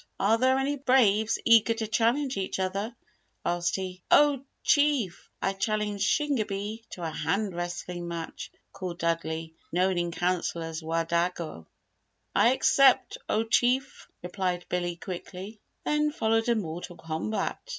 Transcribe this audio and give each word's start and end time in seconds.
"Are 0.19 0.39
there 0.39 0.57
any 0.57 0.77
Braves 0.77 1.37
eager 1.45 1.75
to 1.75 1.85
challenge 1.85 2.35
each 2.35 2.57
other?" 2.57 2.95
asked 3.45 3.75
he. 3.75 4.01
"Oh 4.09 4.41
Chief! 4.63 5.29
I 5.43 5.53
challenge 5.53 6.01
Shingebis 6.01 6.79
to 6.93 7.03
a 7.03 7.11
hand 7.11 7.53
wrestling 7.55 8.07
match!" 8.07 8.51
called 8.73 8.97
Dudley, 8.97 9.53
known 9.71 9.99
in 9.99 10.11
Council 10.11 10.63
as 10.63 10.81
Wahdago. 10.81 11.67
"I 12.33 12.53
accept, 12.53 13.19
Oh 13.29 13.43
Chief!" 13.43 14.07
replied 14.23 14.65
Billy, 14.69 14.95
quickly. 14.95 15.59
Then 15.85 16.11
followed 16.11 16.49
a 16.49 16.55
mortal 16.55 16.97
combat 16.97 17.59